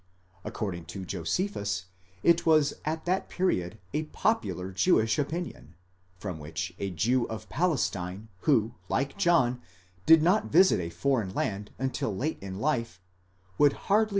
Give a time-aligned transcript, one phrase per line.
[0.43, 1.85] According to Josephus
[2.23, 3.77] it was at that period.
[3.93, 5.75] a popular Jewish opinion,
[6.17, 9.61] from which a Jew of Palestine who, like John,
[10.07, 12.99] did not visit a foreign land until late in life,
[13.59, 14.09] would hardly be in a condition to 49 Exeg.